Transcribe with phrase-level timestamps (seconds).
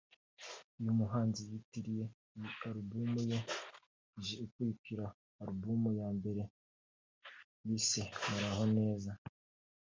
[0.79, 2.05] uyu muhanzi yitiriye
[2.37, 3.39] iyi album ye
[4.19, 5.05] ije ikurikira
[5.43, 6.43] album ya mbere
[7.67, 9.11] yise Muraho neza